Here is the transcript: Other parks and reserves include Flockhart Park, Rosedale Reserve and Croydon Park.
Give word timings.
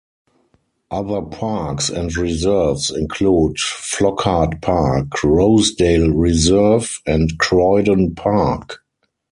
Other 0.89 1.21
parks 1.21 1.91
and 1.91 2.17
reserves 2.17 2.89
include 2.89 3.57
Flockhart 3.59 4.59
Park, 4.59 5.23
Rosedale 5.23 6.09
Reserve 6.09 6.99
and 7.05 7.37
Croydon 7.37 8.15
Park. 8.15 8.79